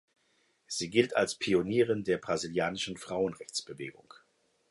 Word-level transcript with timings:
Sie 0.65 0.89
gilt 0.89 1.15
als 1.15 1.33
eine 1.33 1.37
Pionierin 1.41 2.03
der 2.03 2.17
brasilianischen 2.17 2.97
Frauenrechtsbewegung. 2.97 4.11